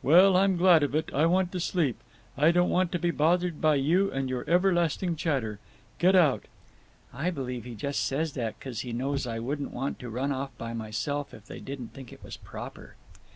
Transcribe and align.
Well, 0.00 0.36
I'm 0.36 0.56
glad 0.56 0.84
of 0.84 0.94
it. 0.94 1.12
I 1.12 1.26
want 1.26 1.50
to 1.50 1.58
sleep. 1.58 1.98
I 2.38 2.52
don't 2.52 2.70
want 2.70 2.92
to 2.92 3.00
be 3.00 3.10
bothered 3.10 3.60
by 3.60 3.74
you 3.74 4.12
and 4.12 4.28
your 4.30 4.48
everlasting 4.48 5.16
chatter. 5.16 5.58
Get 5.98 6.14
out!' 6.14 6.44
I 7.12 7.32
b'lieve 7.32 7.64
he 7.64 7.74
just 7.74 8.06
says 8.06 8.34
that 8.34 8.60
'cause 8.60 8.82
he 8.82 8.92
knows 8.92 9.26
I 9.26 9.40
wouldn't 9.40 9.72
want 9.72 9.98
to 9.98 10.08
run 10.08 10.30
off 10.30 10.56
by 10.56 10.72
myself 10.72 11.34
if 11.34 11.46
they 11.46 11.58
didn't 11.58 11.94
think 11.94 12.12
it 12.12 12.22
was 12.22 12.36
proper." 12.36 12.94